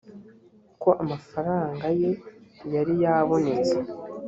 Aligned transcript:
ko 0.81 0.89
amafaranga 1.03 1.85
ye 2.01 2.11
yari 2.73 2.93
yabonetse 3.03 3.77